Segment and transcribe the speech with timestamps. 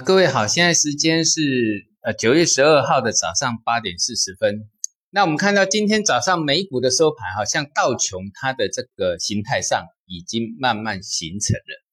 [0.00, 4.68] 各位好，现在时间是呃九月十二号的早上八点四十分。
[5.10, 11.84] 那我们看到今天早上美股的收盘，好像道琼它的这个形态上已经慢慢形成了。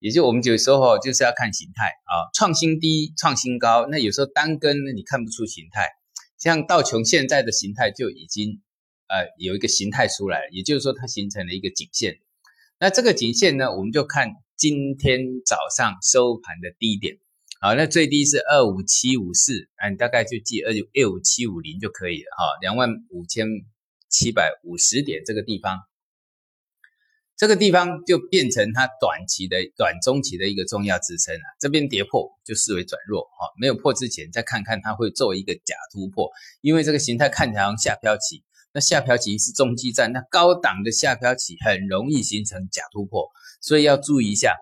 [0.00, 3.86] 也就我们有时候就是要看形态啊，创新低、创新高。
[3.86, 5.88] 那有时候单根呢，你看不出形态。
[6.36, 8.60] 像道琼现在的形态就已经
[9.08, 12.18] 呃有一个形态出来了，也就是说它形成了一个颈线。
[12.78, 17.16] 那这个颈线呢，我们就看今天早上收盘的低点。
[17.62, 23.46] 好，那最低是二五七五四，啊，你大概就记二二五七五零就可以了哈，两万五千
[24.08, 25.78] 七百五十点这个地方，
[27.36, 31.42] 这个地方就变成它短期的、短中期的一个重要支撑了。
[31.60, 36.30] 这边跌破就视为转弱哈，没有破之前再看看它会做一个假突破，
[36.62, 43.28] 因为这个形态看起来像下飘起，那下飘起是中继站，那高档的下飘起很容易形成假突破，
[43.60, 44.56] 所以要注意一下。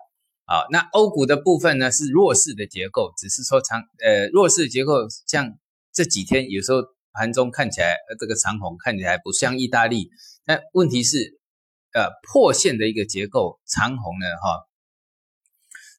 [0.51, 5.59] 好，那欧股的部分呢是弱势的结构，只是说长呃弱势结构，像
[5.93, 6.81] 这几天有时候
[7.13, 10.09] 盘中看起来呃这个长虹看起来不像意大利，
[10.45, 11.39] 但问题是
[11.93, 14.65] 呃破线的一个结构，长虹呢哈，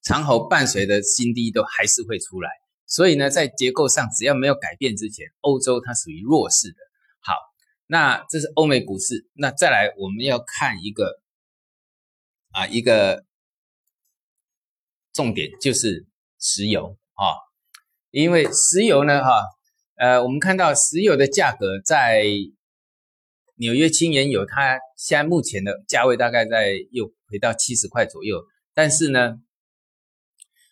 [0.02, 2.50] 长虹伴随的新低都还是会出来，
[2.88, 6.76] 所以呢在结构上只要没有改变之前，欧洲它属于弱势的。
[7.20, 7.34] 好，
[7.86, 11.20] 那这是欧美股市，那再来我们要看一个
[12.50, 13.29] 啊一个。
[15.12, 16.06] 重点就是
[16.38, 17.34] 石油啊，
[18.10, 19.42] 因为石油呢，哈，
[19.96, 22.24] 呃，我们看到石油的价格在
[23.56, 29.38] 纽约轻原油，它现在目前的价位大概在又回到七十块左右，但是呢，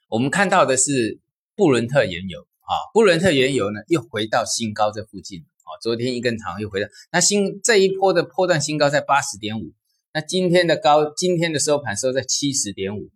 [0.08, 1.20] 我们看到的是
[1.54, 9.72] 布伦特原油啊，布伦特原油呢又回到新高这附近啊，昨天一根长又回到那新这一波的波段新高在八十点五，
[10.14, 13.10] 那今天的高今天的收盘收在七十点五。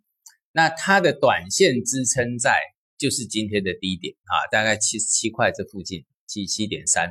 [0.53, 2.57] 那它的短线支撑在
[2.97, 7.09] 就是今天的低点啊，大概七十七块这附近，七七点三。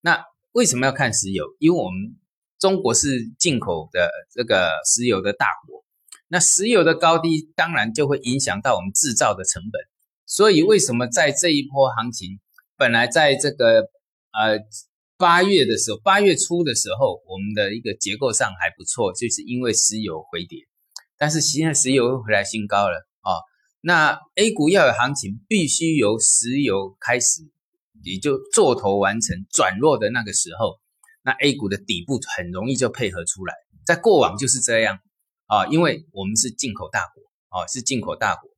[0.00, 1.44] 那为什么要看石油？
[1.58, 2.16] 因为我们
[2.58, 5.84] 中国是进口的这个石油的大国，
[6.28, 9.80] 那石油的高低当然就会影响到我们制造的成本。
[10.26, 12.38] 所以为什么在这一波行情，
[12.76, 13.80] 本来在这个
[14.32, 14.58] 呃
[15.18, 20.69] 八月的时候，八月初的时候，我们的一个结构上还不错，就是因为石油回跌。
[21.20, 23.44] 但是现在石油又回来新高了啊！
[23.82, 27.42] 那 A 股要有行情，必须由石油开始，
[28.02, 30.80] 也就做头完成转弱的那个时候，
[31.20, 33.54] 那 A 股的底部很容易就配合出来。
[33.84, 34.98] 在过往就是这样
[35.44, 38.48] 啊，因为我们是进口大国啊，是进口大国，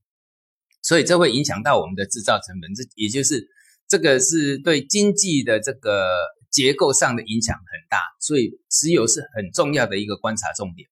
[0.82, 3.48] 所以这会影响到我们的制造成本，这也就是
[3.88, 6.06] 这个是对经济的这个
[6.48, 10.88] 结构上的影响很大，所以石油是很重要的一个观察重点。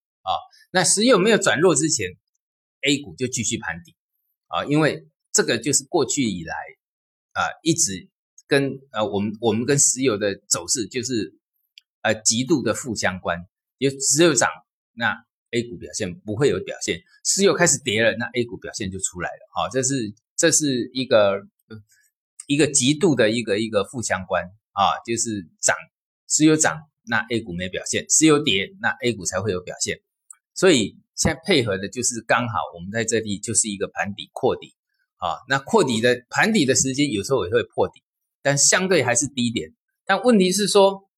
[0.71, 2.17] 那石油没有转弱之前
[2.83, 3.95] ，A 股就继续盘底。
[4.47, 6.55] 啊，因为这个就是过去以来
[7.33, 8.09] 啊一直
[8.47, 11.35] 跟呃我们我们跟石油的走势就是
[12.03, 13.47] 呃极度的负相关，
[13.79, 14.49] 有石油涨，
[14.93, 19.49] 那 A 股表现不会有表现；石油开始跌了，那 A 股表现就出来了。
[19.55, 21.47] 好，这是这是一个
[22.47, 24.51] 一个极度的一个一个负相关。
[24.73, 25.77] 啊，就是涨
[26.29, 30.01] 石油涨，那 A 股没表现；石油跌，那 A 股才会有表现。
[30.61, 34.75] 所以现在配合的就是刚好，我们在这里就是一个盘底扩底
[35.17, 35.41] 啊。
[35.49, 38.03] 那扩底的盘底的时间有时候也会破底，
[38.43, 39.71] 但相对还是低点。
[40.05, 41.09] 但问题是说，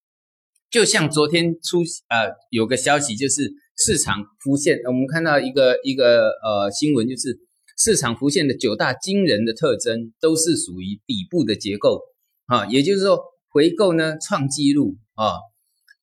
[0.71, 7.37] 就像昨天出呃有个消息，就是市场浮现，我们看到一个一个呃新闻，就是
[7.77, 12.01] 市场浮现的九大惊人的特征都是属于底部的结构
[12.45, 15.33] 啊，也就是说回购呢创纪录啊，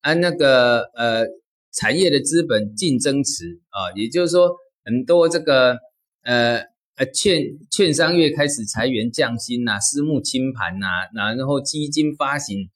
[0.03, 1.25] 按那个呃。
[1.73, 5.79] 产业的资本竞争池啊，也就是说，很多这个
[6.23, 6.65] 呃
[6.97, 12.71] 呃券券商业开始裁员降薪呐，私募清盘呐，然后基金发行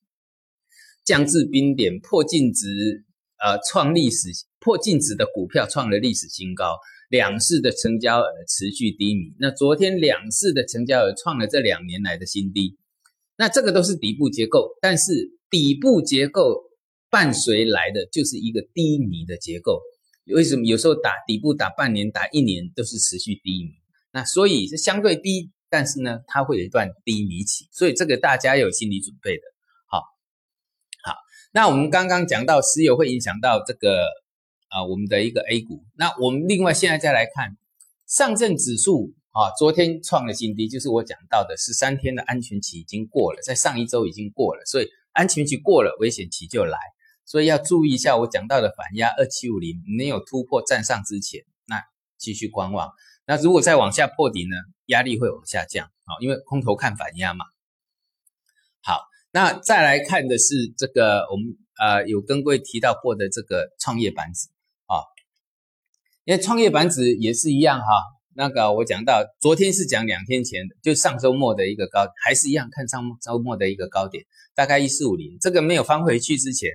[1.04, 3.04] 降至冰点，破净值
[3.42, 4.28] 呃创历史
[4.60, 6.78] 破净值的股票创了历史新高，
[7.10, 9.34] 两市的成交额持续低迷。
[9.40, 12.78] 那昨天两市的成交额创了这两年来的新低，
[13.36, 16.62] 那这个都是底部结构，但是底部结构。
[17.14, 19.80] 伴随来的就是一个低迷的结构，
[20.34, 23.70] 为什么有时候打底部打半年打一年都是持续低迷？
[24.10, 29.42] 那所以是相对低，但是呢，它会有一段低迷期，所以这个大家有心理准备的。
[29.86, 29.98] 好，
[31.04, 31.14] 好，
[31.52, 34.08] 那我们刚刚讲到石油会影响到这个
[34.70, 37.56] 啊我们的一个 A 股，那我们另外现在再来看
[38.08, 46.76] 上证指数啊，昨天创了新低，就是我讲到的十三天的安全期已经过了，在上一周已经过了，所以安全期过了，危险期就来。
[47.26, 51.82] 所以要注意一下我讲到的反压二七五零没有突破站上之前，那
[52.18, 52.92] 继续观望。
[53.26, 54.56] 那如果再往下破底呢，
[54.86, 57.46] 压力会往下降啊，因为空头看反压嘛。
[58.82, 59.00] 好，
[59.32, 64.48] 那再来看的是这个我们呃有跟各位提到过的这个创业板指
[64.84, 65.00] 啊，
[66.24, 67.86] 因为创业板指也是一样哈。
[68.36, 74.24] 那个我讲到昨天是讲两天前的，就上周末的一个高，还是一样看上周末的一个高点，
[74.54, 76.70] 大概一四五零，这个没有翻回去之前。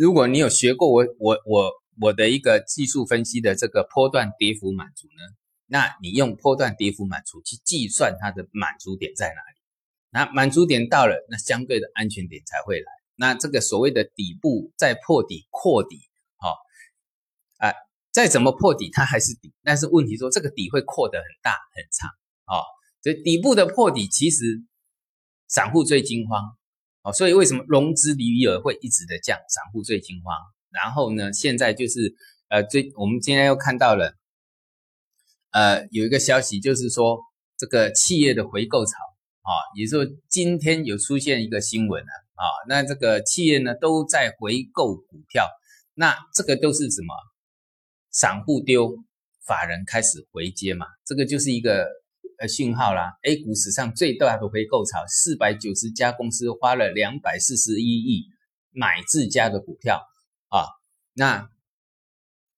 [0.00, 5.36] 如果你有学过我我我我的一个技术分析的这个波段跌幅满足呢，
[5.66, 9.60] 那你用波段跌幅满足去计算它的满足点在哪里？
[10.08, 12.90] 那满足点到了，那相对的安全点才会来。
[13.14, 16.00] 那这个所谓的底部再破底扩底，
[16.38, 16.56] 好，
[17.58, 17.70] 啊，
[18.10, 22.08] 再怎么破底它还是底，但是问题说这个底会扩得很大很长，
[22.46, 22.64] 哦，
[23.02, 24.64] 所以底部的破底其实
[25.46, 26.56] 散户最惊慌。
[27.02, 29.38] 哦，所以为什么融资余额会一直的降？
[29.48, 30.36] 散户最惊慌。
[30.70, 32.14] 然后呢，现在就是
[32.48, 34.14] 呃，最我们今天又看到了，
[35.50, 37.18] 呃，有一个消息就是说
[37.56, 38.92] 这个企业的回购潮
[39.40, 45.48] 啊，也就是说今天有出现一个新闻了啊，那这个企业呢都在回购股票，
[45.94, 47.14] 那这个都是什么？
[48.10, 48.94] 散户丢，
[49.46, 51.99] 法人开始回接嘛，这个就是一个。
[52.40, 58.28] 呃，讯号啦，A 股史上最大的回购潮，四百九十家公司花了两百四十一亿
[58.70, 60.00] 买自家的股票
[60.48, 60.64] 啊。
[61.12, 61.50] 那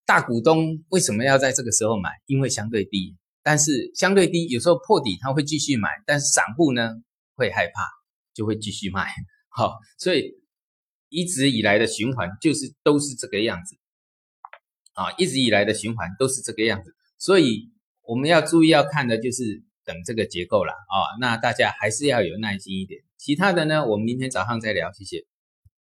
[0.07, 2.11] 大股东为什么要在这个时候买？
[2.27, 7.03] 因为相对低，但是相对低，有时候破底他会继续买，但是散户呢
[7.35, 7.83] 会害怕，
[8.35, 9.09] 就会继续卖。
[9.49, 10.31] 好，所以
[11.09, 13.77] 一直以来的循环就是都是这个样子
[14.93, 19.65] 啊，一直以来的循环都是这个样子，所以我们要注意要看的就是。
[19.85, 23.01] 等这个结构了啊，那大家还是要有耐心一点。
[23.17, 25.32] 其他的呢，我们明天早上再聊，谢谢。